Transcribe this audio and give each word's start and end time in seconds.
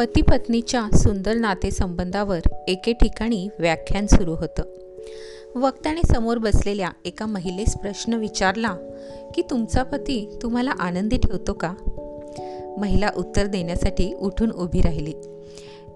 पती 0.00 0.22
पत्नीच्या 0.22 0.96
सुंदर 0.96 1.34
नातेसंबंधावर 1.34 2.40
एके 2.68 2.92
ठिकाणी 2.92 3.48
व्याख्यान 3.58 4.06
सुरू 4.06 4.34
होतं. 4.34 4.62
वक्त्याने 5.54 6.00
समोर 6.02 6.38
बसलेल्या 6.38 6.90
एका 7.04 7.26
महिलेस 7.26 7.76
प्रश्न 7.76 8.14
विचारला 8.14 8.76
की 9.34 9.42
तुमचा 9.50 9.82
पती 9.82 10.38
तुम्हाला 10.42 10.70
आनंदी 10.70 11.16
ठेवतो 11.16 11.52
का? 11.52 11.74
महिला 12.78 13.10
उत्तर 13.16 13.46
देण्यासाठी 13.46 14.14
उठून 14.14 14.50
उभी 14.50 14.80
राहिली. 14.80 15.12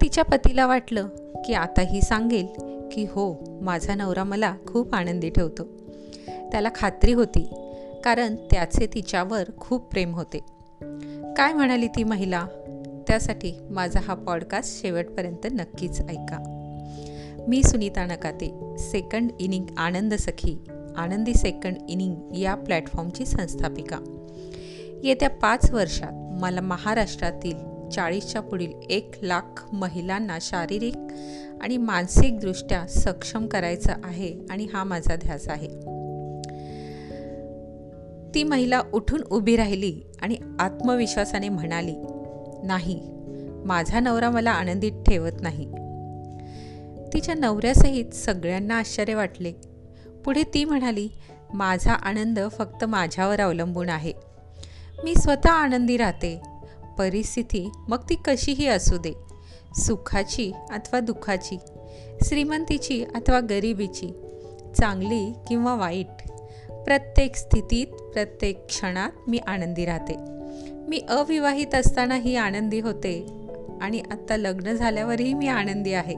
तिच्या 0.00 0.24
पतीला 0.24 0.66
वाटलं 0.66 1.06
की 1.44 1.52
आता 1.52 1.80
ही 1.80 2.02
सांगेल 2.02 2.46
की 2.92 3.04
हो 3.04 3.44
माझा 3.62 3.94
नवरा 3.94 4.24
मला 4.24 4.54
खूप 4.66 4.94
आनंदी 4.94 5.30
ठेवतो. 5.30 5.62
त्याला 6.52 6.68
खात्री 6.74 7.12
होती 7.12 7.48
कारण 8.04 8.36
त्याचे 8.36 8.86
तिच्यावर 8.86 9.42
खूप 9.60 9.90
प्रेम 9.90 10.14
होते. 10.14 10.38
काय 11.36 11.52
म्हणाली 11.52 11.86
ती 11.86 12.04
महिला? 12.04 12.46
त्यासाठी 13.14 13.52
माझा 13.70 14.00
हा 14.00 14.14
पॉडकास्ट 14.14 14.82
शेवटपर्यंत 14.82 15.46
नक्कीच 15.52 16.00
ऐका. 16.00 16.38
मी 17.48 17.62
सुनीता 17.62 18.06
नकाते 18.06 18.76
सेकंड 18.78 19.30
इनिंग 19.40 19.64
आनंद 19.76 20.14
सखी 20.14 20.56
आनंदी 20.96 21.34
सेकंड 21.34 21.76
इनिंग 21.88 22.36
या 22.36 22.54
प्लॅटफॉर्मची 22.54 23.26
संस्थापिका. 23.26 23.98
येत्या 25.04 25.30
पाच 25.30 25.70
वर्षात 25.70 26.42
मला 26.42 26.60
महाराष्ट्रातील 26.60 27.88
चाळीसच्या 27.88 28.40
पुढील 28.40 28.72
एक 28.90 29.14
लाख 29.22 29.64
महिलांना 29.72 30.38
शारीरिक 30.40 30.96
आणि 31.62 31.76
मानसिकदृष्ट्या 31.76 32.86
सक्षम 32.86 33.46
करायचं 33.46 33.92
आहे 34.04 34.40
आणि 34.50 34.66
हा 34.72 34.84
माझा 34.84 35.16
ध्यास 35.16 35.48
आहे. 35.48 35.68
ती 38.34 38.42
महिला 38.42 38.82
उठून 38.92 39.20
उभी 39.30 39.56
राहिली 39.56 40.00
आणि 40.22 40.36
आत्मविश्वासाने 40.58 41.48
म्हणाली 41.48 41.94
नाही. 42.64 43.00
माझा 43.64 44.00
नवरा 44.00 44.30
मला 44.30 44.50
आनंदीत 44.50 44.92
ठेवत 44.92 45.40
नाही. 45.40 45.64
तिच्या 47.12 47.34
नवऱ्यासहित 47.34 48.14
सगळ्यांना 48.14 48.78
आश्चर्य 48.78 49.14
वाटले. 49.14 49.52
पुढे 50.24 50.42
ती 50.54 50.64
म्हणाली 50.64 51.08
माझा 51.54 51.92
आनंद 51.92 52.40
फक्त 52.58 52.84
माझ्यावर 52.84 53.40
अवलंबून 53.40 53.88
आहे. 53.88 54.12
मी 55.04 55.14
स्वतः 55.14 55.50
आनंदी 55.50 55.96
राहते. 55.96 56.40
परिस्थिती 56.98 57.70
मग 57.88 57.98
ती 58.10 58.14
कशीही 58.14 58.66
असू 58.66 58.96
दे. 58.96 59.12
सुखाची 59.76 60.52
अथवा 60.70 61.00
दुःखाची 61.00 61.58
श्रीमंतीची 62.24 63.04
अथवा 63.04 63.40
गरिबीची 63.40 64.20
चांगली 64.78 65.32
किंवा 65.48 65.74
वाईट 65.74 66.28
प्रत्येक 66.84 67.36
स्थितीत 67.36 67.86
प्रत्येक 67.86 68.66
क्षणात 68.66 69.10
मी 69.28 69.38
आनंदी 69.38 69.84
राहते. 69.84 70.14
मी 70.88 71.00
अविवाहित 71.08 71.74
असतानाही 71.74 72.36
आनंदी 72.36 72.80
होते 72.80 73.26
आणि 73.80 74.00
आत्ता 74.00 74.36
लग्न 74.36 74.72
झाल्यावरही 74.72 75.34
मी 75.34 75.48
आनंदी 75.48 75.92
आहे. 75.92 76.16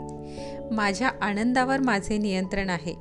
माझ्या 0.70 1.10
आनंदावर 1.20 1.80
माझे 1.80 2.18
नियंत्रण 2.18 2.70
आहे 2.70 2.94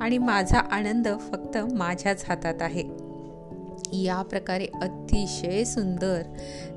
आणि 0.00 0.18
माझा 0.18 0.58
आनंद 0.58 1.08
फक्त 1.32 1.58
माझ्याच 1.58 2.24
हातात 2.28 2.62
आहे. 2.62 3.10
या 3.92 4.22
प्रकारे 4.22 4.66
अतिशय 4.82 5.64
सुंदर 5.64 6.22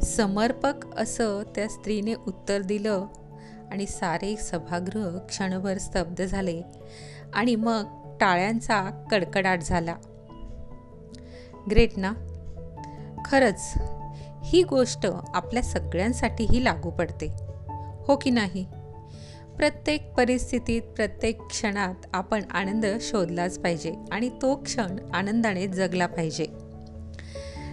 समर्पक 0.04 0.74
असं 0.98 1.42
त्या 1.56 1.68
स्त्रीने 1.68 2.14
उत्तर 2.14 2.62
दिलं 2.62 3.06
आणि 3.72 3.86
सारे 3.88 4.36
सभागृह 4.36 5.18
क्षणभर 5.18 5.78
स्तब्ध 5.78 6.26
झाले 6.26 6.62
आणि 7.34 7.56
मग 7.56 7.84
टाळ्यांचा 8.22 9.08
कडकडाट 9.12 9.62
झाला. 9.62 9.96
ग्रेट 11.72 11.92
ना 11.98 12.14
खरंच 13.26 13.74
ही 14.44 14.64
गोष्ट 14.64 15.08
आपल्या 15.34 15.64
सगळ्यांसाठीही 15.64 16.64
लागू 16.64 16.90
पडते. 16.90 17.28
हो 18.08 18.16
की 18.16 18.30
नाही? 18.30 18.66
प्रत्येक 19.58 20.14
परिस्थितीत 20.14 20.82
प्रत्येक 20.82 21.42
क्षणात 21.42 21.94
आपण 22.14 22.42
आनंद 22.52 22.86
शोधलाच 23.02 23.60
पाहिजे 23.60 23.94
आणि 24.12 24.30
तो 24.30 24.56
क्षण 24.56 24.98
आनंदाने 25.14 25.68
जगला 25.68 26.06
पाहिजे. 26.06 26.46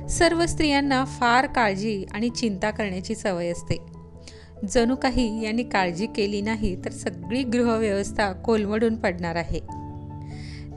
सर्व 0.08 0.46
स्त्रियांना 0.46 1.04
फार 1.04 1.46
काळजी 1.46 2.04
आणि 2.12 2.28
चिंता 2.28 2.70
करण्याची 2.70 3.14
सवय 3.14 3.48
असते. 3.48 3.76
जणू 4.68 4.96
काही 4.96 5.44
यांनी 5.44 5.62
काळजी 5.62 6.06
केली 6.06 6.40
नाही 6.40 6.84
तर 6.84 6.90
सगळी 6.90 7.42
गृहव्यवस्था 7.42 8.32
कोलमडून 8.32 8.96
पडणार 8.96 9.36
आहे. 9.36 9.60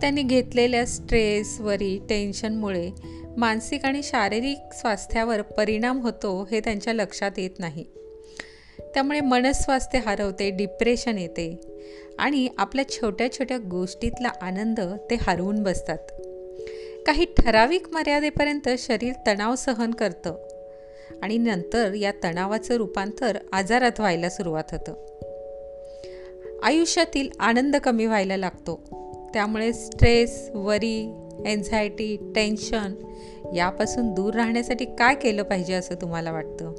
त्यांनी 0.02 0.24
घेतलेल्या 0.24 0.86
स्ट्रेस 0.86 1.60
वरी 1.60 2.00
टेन्शनमुळे 2.10 2.92
मानसिक 3.38 3.86
आणि 3.86 4.04
शारीरिक 4.04 4.74
स्वास्थ्यावर 4.74 5.42
परिणाम 5.42 6.00
होतो 6.00 6.48
हे 6.52 6.60
त्यांच्या 6.60 6.94
लक्षात 6.94 7.32
येत 7.38 7.50
नाही. 7.60 7.86
त्यामुळे 8.80 9.22
मनस्वास्थ्य 9.22 10.00
हरवते 10.00 10.50
डिप्रेशन 10.50 11.18
येते 11.18 11.60
आणि 12.20 12.48
आपल्या 12.58 12.90
छोट्या 12.90 13.32
छोट्या 13.32 13.58
गोष्टीतला 13.58 14.30
आनंद 14.42 14.80
ते 14.80 15.16
हरवून 15.22 15.64
बसतात. 15.64 15.98
काही 17.08 17.26
ठराविक 17.26 17.90
मर्यादेपर्यंत 17.90 18.70
शरीर 18.78 19.14
तणाव 19.28 19.56
सहन 19.56 19.92
करतं 19.92 20.36
आणि 21.22 21.38
नंतर 21.38 21.94
या 21.94 22.12
तणावाचं 22.24 22.74
रूपांतर 22.74 23.38
आजारात 23.52 24.00
व्हायला 24.00 24.30
सुरुवात 24.30 24.64
होतं. 24.72 24.94
आयुष्यातील 26.64 27.30
आनंद 27.40 27.76
कमी 27.76 28.06
व्हायला 28.06 28.38
लागतो. 28.38 28.84
त्यामुळे 29.34 29.74
स्ट्रेस 29.74 30.50
वरी 30.54 31.23
एन्झायटी 31.46 32.32
टेन्शन 32.36 32.94
यापासून 33.56 34.14
दूर 34.14 34.34
राहण्यासाठी 34.34 34.86
काय 34.86 35.16
केलं 35.16 35.44
पाहिजे 35.44 35.74
असं 35.74 35.96
तुम्हाला 35.96 36.32
वाटतं? 36.32 36.74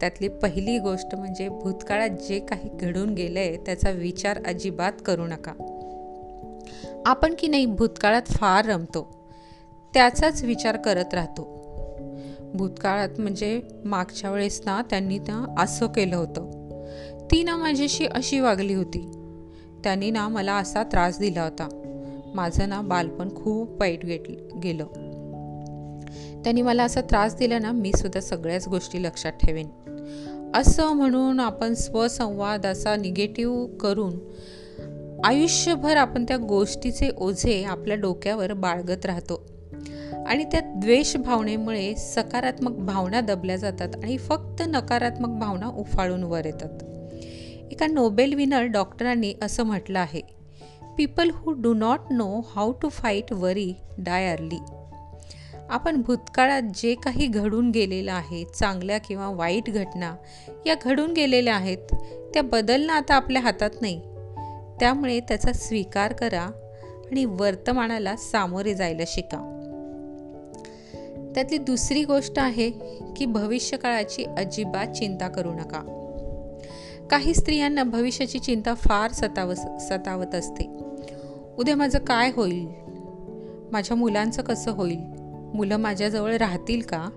त्यातली 0.00 0.28
पहिली 0.28 0.78
गोष्ट 0.78 1.14
म्हणजे 1.14 1.48
भूतकाळात 1.48 2.08
जे 2.08 2.40
काही 2.40 2.68
घडून 2.80 3.14
गेलं 3.14 3.38
आहे 3.38 3.56
त्याचा 3.56 3.90
विचार 3.90 4.38
अजिबात 4.46 4.92
करू 5.06 5.26
नका. 5.26 5.52
आपण 7.06 7.34
की 7.38 7.48
नाही 7.48 7.66
भूतकाळात 7.66 8.22
फार 8.22 8.64
रमतो 8.64 9.30
त्याचाच 9.94 10.44
विचार 10.44 10.76
करत 10.76 11.14
राहतो. 11.14 11.62
भूतकाळात 12.54 13.08
म्हणजे 13.18 13.60
मागच्या 13.84 14.30
वेळेस 14.30 14.62
ना 14.64 14.82
त्यांनी 14.90 15.18
ना 15.18 15.54
असं 15.58 15.86
केलं 15.86 16.16
होतं. 16.16 16.62
ती 17.30 17.42
ना 17.42 17.56
माझ्याशी 17.56 18.06
अशी 18.06 18.40
वागली 18.40 18.74
होती. 18.74 19.10
त्यांनी 19.84 20.10
ना 20.10 20.28
मला 20.28 20.54
असा 20.54 20.82
त्रास 20.82 21.18
दिला 21.18 21.42
होता. 21.42 21.78
माझं 22.34 22.68
ना 22.68 22.80
बालपण 22.80 23.34
खूप 23.36 23.80
वाईट 23.80 24.06
गेट 24.06 24.30
गेलं. 24.62 24.84
त्यांनी 26.44 26.62
मला 26.62 26.84
असा 26.84 27.00
त्रास 27.00 27.36
दिला 27.36 27.58
ना 27.58 27.72
मी 27.72 27.92
सुद्धा 27.92 28.20
सगळ्याच 28.20 28.68
गोष्टी 28.68 29.02
लक्षात 29.02 29.32
ठेवेन. 29.32 29.68
असं 30.54 30.92
म्हणून 30.92 31.40
आपण 31.40 31.74
स्वसंवाद 31.74 32.66
असा 32.66 32.96
निगेटिव्ह 32.96 33.76
करून 33.76 34.18
आयुष्यभर 35.24 35.96
आपण 35.96 36.24
त्या 36.24 36.36
गोष्टीचे 36.36 37.10
ओझे 37.18 37.64
आपल्या 37.64 37.96
डोक्यावर 37.96 38.52
बाळगत 38.52 39.06
राहतो. 39.06 39.46
आणि 40.26 40.44
त्या 40.44 40.60
द्वेष 40.60 41.16
भावनेमुळे 41.16 41.94
सकारात्मक 41.96 42.72
भावना 42.72 43.20
दबल्या 43.20 43.56
जातात 43.56 43.88
आणि 44.02 44.18
फक्त 44.18 44.62
नकारात्मक 44.66 45.40
भावना 45.40 45.66
उफाळून 45.66 46.22
वर 46.22 46.46
येतात. 46.46 46.82
एका 47.72 47.86
नोबेल 47.86 48.34
विनर 48.34 48.62
डॉक्टरांनी 48.62 49.34
असं 49.42 49.62
म्हटलं 49.62 49.98
आहे 49.98 50.41
people 50.98 51.30
who 51.34 51.52
do 51.52 51.74
not 51.74 52.00
know 52.10 52.40
how 52.56 52.72
to 52.72 52.88
fight 52.88 53.32
worry 53.32 53.72
die 53.98 54.28
early 54.28 54.58
आपण 55.70 56.02
भूतकाळात 56.02 56.62
जे 56.74 56.94
काही 56.94 57.26
घडून 57.26 57.70
गेलेलं 57.70 58.12
आहे 58.12 58.44
चांगल्या 58.44 58.98
किंवा 58.98 59.28
वाईट 59.28 59.70
घटना 59.70 60.16
या 60.66 60.74
घडून 60.82 61.12
गेलेल्या 61.12 61.54
आहेत 61.54 61.94
त्या 62.34 62.42
बदलणं 62.42 62.92
आता 62.92 63.14
आपल्या 63.14 63.42
हातात 63.42 63.70
नाही. 63.80 64.00
त्यामुळे 64.80 65.20
त्याचा 65.20 65.52
स्वीकार 65.52 66.12
करा 66.12 66.42
आणि 67.10 67.24
वर्तमानाला 67.24 68.16
सामोरे 68.16 68.74
जायला 68.74 69.02
शिका. 69.06 69.48
त्यातली 71.34 71.58
दुसरी 71.58 72.04
गोष्ट 72.04 72.38
आहे 72.38 72.70
की 73.16 73.26
भविष्यकाळाची 73.26 74.24
अजिबात 74.24 74.86
चिंता 74.86 75.28
करू 75.28 75.52
नका. 75.52 75.98
काही 77.10 77.34
स्त्रियांना 77.34 77.82
भविष्याची 77.82 78.38
चिंता 78.38 78.74
फार 78.74 79.10
सताव 79.10 79.54
सतावत 79.80 80.34
असते. 80.34 80.68
उद्या 81.58 81.76
माझं 81.76 81.98
काय 81.98 82.30
होईल? 82.36 82.68
माझ्या 83.72 83.96
मुलांचं 83.96 84.42
कसं 84.42 84.70
होईल? 84.70 85.00
मुलं 85.54 85.76
माझ्याजवळ 85.76 86.36
राहतील 86.36 86.80
का? 86.80 87.08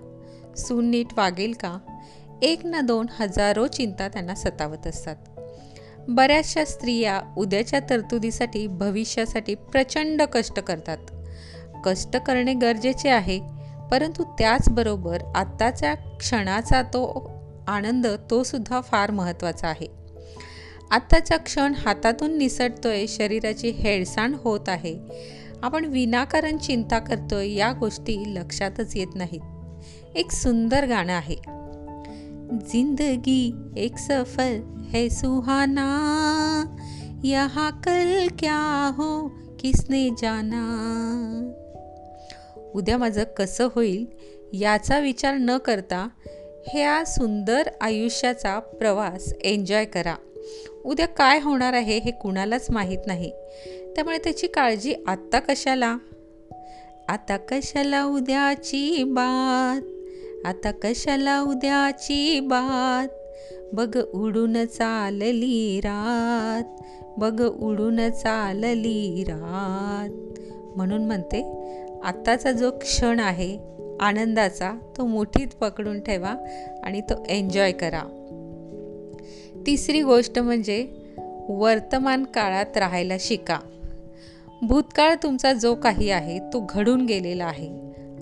सून 0.56 0.90
नीट 0.90 1.06
वागेल 1.16 1.52
का? 1.52 1.78
एक 2.42 2.66
ना 2.66 2.80
दोन 2.80 3.06
हजारो 3.18 3.66
चिंता 3.66 4.08
त्यांना 4.08 4.34
सतावत 4.34 4.86
असतात. 4.86 5.16
बऱ्याचशा 6.08 6.64
स्त्रिया 6.64 7.20
उद्याच्या 7.36 7.80
तरतुदीसाठी 7.90 8.66
भविष्यासाठी 8.66 9.54
प्रचंड 9.54 10.22
कष्ट 10.22 10.60
करतात. 10.60 10.98
कष्ट 11.84 12.16
करणे 12.16 12.54
गरजेचे 12.54 13.08
आहे 13.08 13.40
परंतु 13.90 14.24
त्याचबरोबर 14.24 15.22
आत्ताच्या 15.34 15.94
क्षणाचा 15.94 16.82
तो 16.82 17.30
आनंद 17.66 18.06
तो 18.30 18.42
सुद्धा 18.42 18.80
फार 18.80 19.10
महत्त्वाचा 19.10 19.68
आहे. 19.68 19.86
आत्ताचा 20.90 21.36
क्षण 21.36 21.72
हातातून 21.74 22.38
निसटतोय 22.38 23.06
शरीराची 23.06 23.70
हेळसांड 23.70 24.34
होत 24.38 24.68
आहे. 24.68 24.98
आपण 25.62 25.84
विनाकारण 25.84 26.58
चिंता 26.58 26.98
करतोय 26.98 27.52
या 27.52 27.72
गोष्टी 27.72 28.34
लक्षातच 28.34 28.96
येत 28.96 29.06
नाहीत. 29.14 29.40
एक 30.16 30.32
सुंदर 30.32 30.86
गाणं 30.86 31.12
आहे. 31.12 31.36
जिंदगी 32.52 33.54
एक 33.76 33.96
सफर 33.98 34.76
है 34.92 35.08
सुहाना 35.08 35.86
यहाँ 37.24 37.70
कल 37.70 38.28
क्या 38.28 38.90
हो 38.96 39.28
किसने 39.60 40.10
जाना? 40.10 40.62
उद्या 42.74 42.98
माझं 42.98 43.24
कसं 43.24 43.68
होईल 43.74 44.06
याचा 44.52 44.98
विचार 44.98 45.34
न 45.34 45.58
करता 45.58 46.08
ह्या 46.68 47.04
सुंदर 47.04 47.62
आयुष्याचा 47.80 48.58
प्रवास 48.58 49.32
एन्जॉय 49.44 49.84
करा. 49.84 50.14
उद्या 50.84 51.06
काय 51.06 51.40
होणार 51.40 51.72
आहे 51.72 51.98
हे 51.98 52.10
कुणालाच 52.10 52.70
माहीत 52.70 52.98
नाही. 53.06 53.32
त्यामुळे 53.94 54.18
त्याची 54.18 54.46
काळजी 54.46 54.94
आत्ता 55.06 55.38
कशाला? 55.38 55.96
आता 57.08 57.36
कशाला 57.36 58.04
उद्याची 58.04 59.04
बात? 59.04 59.82
आता 60.46 60.70
कशाला 60.70 61.40
उद्याची 61.40 62.40
बात? 62.40 63.08
बघ 63.72 63.98
उडून 64.14 64.66
चालली 64.66 65.80
रात. 65.80 66.82
बघ 67.18 67.42
उडून 67.42 68.10
चालली 68.10 69.24
रात. 69.28 70.40
म्हणून 70.76 71.04
म्हणते 71.04 71.52
आत्ताचा 72.04 72.52
जो 72.52 72.70
क्षण 72.70 73.20
आहे 73.20 73.76
आनंदाचा 74.00 74.72
तो 74.96 75.06
मुठीत 75.06 75.48
पकडून 75.60 76.00
ठेवा 76.00 76.34
आणि 76.84 77.00
तो 77.00 77.24
एन्जॉय 77.28 77.72
करा. 77.72 78.02
तिसरी 79.66 80.02
गोष्ट 80.02 80.38
म्हणजे 80.38 80.88
वर्तमान 81.48 82.24
काळात 82.24 82.76
राहायला 82.76 83.14
शिका. 83.20 83.58
भूतकाळ 84.62 85.14
तुमचा 85.22 85.52
जो 85.52 85.74
काही 85.74 86.10
आहे 86.10 86.38
तो 86.38 86.66
घडून 86.68 87.06
गेलेला 87.06 87.44
आहे 87.44 87.70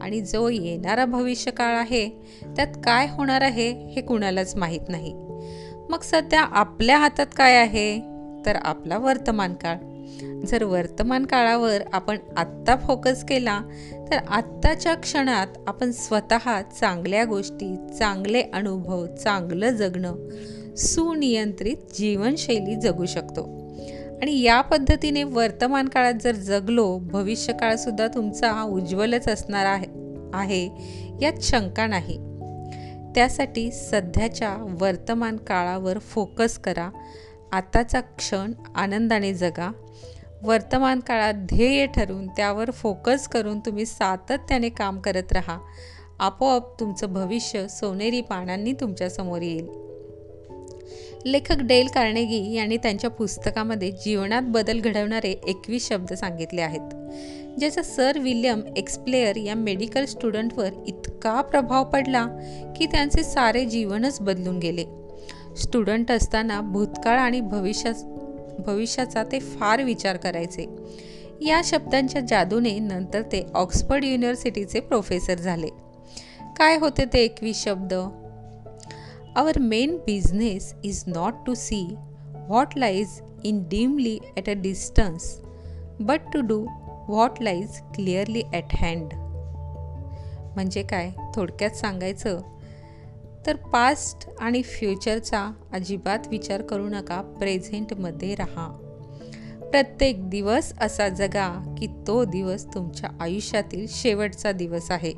आणि 0.01 0.21
जो 0.21 0.49
येणारा 0.49 1.05
भविष्यकाळ 1.05 1.77
आहे 1.77 2.09
त्यात 2.57 2.73
काय 2.85 3.07
होणार 3.11 3.41
आहे 3.41 3.71
हे 3.71 4.01
कुणालाच 4.01 4.57
माहीत 4.57 4.89
नाही. 4.89 5.15
मग 5.89 5.99
सध्या 6.03 6.41
आपल्या 6.41 6.99
हातात 6.99 7.27
काय 7.37 7.57
आहे? 7.57 8.01
तर 8.47 8.57
आपला 8.57 8.99
वर्तमान 8.99 9.55
काळ. 9.55 9.77
जर 10.23 10.65
वर्तमान 10.65 11.27
काळावर 11.27 11.79
आपण 11.93 12.17
आत्ता 12.37 12.77
फोकस 12.77 13.25
केला 13.25 13.61
तर 14.11 14.17
आत्ताच्या 14.29 14.95
क्षणात 14.95 15.47
आपण 15.67 15.91
स्वतः 15.91 16.63
चांगल्या 16.63 17.25
गोष्टी 17.25 17.77
चांगले 17.99 18.43
अनुभव 18.43 19.07
चांगलं 19.07 19.71
जगणं 19.71 20.17
सुनियंत्रित 20.77 21.77
जीवनशैली 21.99 22.75
जगू 22.75 23.07
शकतो. 23.07 23.65
आणि 24.23 24.43
या 24.43 24.61
पद्धतीने 24.61 25.23
वर्तमान 25.23 25.89
काळात 25.89 26.15
जर 26.23 26.35
जगलो 26.35 26.99
भविष्यकाळसुद्धा 26.99 28.07
तुमचा 28.07 28.63
उज्ज्वलच 28.63 29.29
असणार 29.29 29.67
आहे 29.67 29.87
आहे 30.35 30.71
यात 31.23 31.41
शंका 31.43 31.87
नाही. 31.87 32.19
त्यासाठी 33.15 33.71
सध्याच्या 33.73 34.77
वर्तमान 34.81 35.37
काळावर 35.37 35.99
फोकस 35.99 36.59
करा. 36.59 36.91
आताचा 37.55 38.01
क्षण 38.01 38.53
आनंदाने 38.75 39.35
जगा. 39.35 39.73
वर्तमान 40.43 41.01
काळात 41.01 41.35
ध्येय 41.35 41.87
ठरवून 41.87 42.27
त्यावर 42.27 42.71
फोकस 42.71 43.29
करून 43.29 43.61
तुम्ही 43.61 43.87
सातत्याने 43.87 44.69
काम 44.69 45.01
करत 45.01 45.33
राहा. 45.33 45.59
आपोआप 46.19 46.81
तुमचं 46.81 47.13
भविष्य 47.13 47.69
सोनेरी 47.69 48.21
पानांनी 48.21 48.73
तुमच्यासमोर 48.73 49.43
येईल. 49.43 49.69
लेखक 51.27 51.57
डेल 51.61 51.87
कार्नेगी 51.87 52.55
यांनी 52.55 52.77
त्यांच्या 52.77 53.11
पुस्तकामध्ये 53.11 53.91
जीवनात 53.91 54.43
बदल 54.43 54.81
घडवणारे 54.81 55.31
एकवीस 55.31 55.89
शब्द 55.89 56.13
सांगितले 56.13 56.61
आहेत 56.61 56.95
ज्याचा 57.59 57.83
सर 57.83 58.19
विल्यम 58.19 58.61
एक्सप्लेअर 58.77 59.37
या 59.37 59.55
मेडिकल 59.55 60.05
स्टुडंटवर 60.05 60.69
इतका 60.87 61.41
प्रभाव 61.41 61.85
पडला 61.85 62.27
की 62.77 62.87
त्यांचे 62.87 63.23
सारे 63.23 63.65
जीवनच 63.65 64.21
बदलून 64.21 64.59
गेले. 64.59 65.04
स्टुडंट 65.57 66.11
असताना 66.11 66.61
भूतकाळ 66.61 67.19
आणि 67.19 67.41
भविष्या 67.41 67.93
भविष्याचा 68.67 69.23
ते 69.33 69.39
फार 69.41 69.83
विचार 69.83 70.17
करायचे. 70.17 70.67
या 71.41 71.61
शब्दांच्या 71.65 72.21
जादूने 72.21 72.79
नंतर 72.79 73.23
ते 73.23 73.43
ऑक्सफर्ड 73.55 74.05
युनिव्हर्सिटीचे 74.05 74.81
प्रोफेसर 74.81 75.35
झाले. 75.35 75.69
काय 76.59 76.77
होते 76.79 77.05
ते 77.05 77.19
एकवीस 77.19 77.63
शब्द? 77.65 77.95
Our 79.37 79.59
main 79.59 79.97
business 79.97 80.75
is 80.85 81.03
not 81.07 81.35
to 81.47 81.55
see 81.55 81.85
what 82.35 82.77
lies 82.77 83.21
in 83.45 83.63
dimly 83.69 84.19
at 84.37 84.49
a 84.49 84.53
distance 84.53 85.41
but 86.01 86.21
to 86.35 86.41
do 86.41 86.61
what 87.09 87.43
lies 87.43 87.81
clearly 87.95 88.43
at 88.53 88.75
hand 88.75 89.15
म्हणजे 90.55 90.83
काय? 90.83 91.11
थोडक्यात 91.35 91.71
सांगायचं 91.71 92.41
तर 93.47 93.57
पास्ट 93.57 94.29
आणि 94.41 94.63
फ्युचरचा 94.63 95.53
अजिबात 95.73 96.19
विचार 96.29 96.63
करू 96.63 96.89
नका 96.89 97.21
प्रेझेंटमध्ये 97.21 98.35
राहा. 98.35 98.69
प्रत्येक 99.71 100.31
दिवस 100.31 100.73
असा 100.81 101.09
जगा 101.09 101.75
की 101.79 101.87
तो 102.07 102.25
दिवस 102.25 102.67
तुमच्या 102.75 103.11
आयुष्यातील 103.21 103.87
शेवटचा 103.89 104.53
दिवस 104.53 104.91
आहे. 104.91 105.13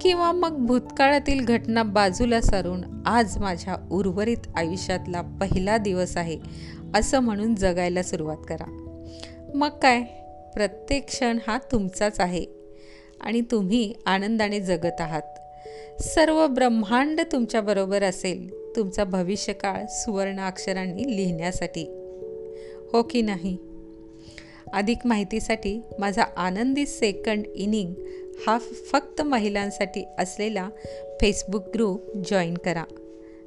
किंवा 0.00 0.32
मग 0.32 0.56
भूतकाळातील 0.56 1.44
घटना 1.44 1.82
बाजूला 1.82 2.40
सारून 2.40 2.84
आज 3.06 3.38
माझ्या 3.38 3.76
उर्वरित 3.90 4.36
आयुष्यातला 4.56 5.22
पहिला 5.22 5.78
दिवस 5.78 6.16
आहे 6.16 6.38
असं 6.94 7.20
म्हणून 7.20 7.54
जगायला 7.54 8.02
सुरुवात 8.02 8.36
करा. 8.48 8.84
मग 9.54 9.68
काय? 9.68 10.02
प्रत्येक 10.54 11.06
क्षण 11.06 11.38
हा 11.46 11.58
तुमचाच 11.72 12.20
आहे 12.20 12.44
आणि 13.20 13.40
तुम्ही 13.40 13.94
आनंदाने 14.06 14.60
जगत 14.60 15.00
आहात. 15.00 15.37
सर्व 16.00 16.46
ब्रह्मांड 16.46 17.20
तुमच्याबरोबर 17.32 18.02
असेल 18.02 18.54
तुमचा 18.76 19.04
भविष्यकाळ 19.04 19.84
सुवर्ण 19.88 20.40
अक्षरांनी 20.40 21.16
लिहिण्यासाठी. 21.16 21.84
हो 22.92 23.02
की 23.02 23.22
नाही? 23.22 23.56
अधिक 24.72 24.98
माहितीसाठी 25.04 25.80
माझा 25.98 26.22
आनंदी 26.36 26.86
सेकंड 26.86 27.46
इनिंग 27.46 27.94
हा 28.46 28.58
फक्त 28.58 29.22
महिलांसाठी 29.22 30.04
असलेला 30.18 30.68
फेसबुक 31.20 31.68
ग्रुप 31.74 32.16
जॉईन 32.30 32.54
करा. 32.54 32.84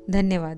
धन्यवाद. 0.10 0.58